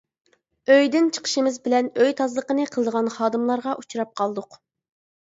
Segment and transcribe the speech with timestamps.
[0.71, 4.63] ئۆيدىن چىقىشىمىز بىلەن ئۆي تازىلىقىنى قىلىدىغان خادىملارغا ئۇچراپ قالدۇق.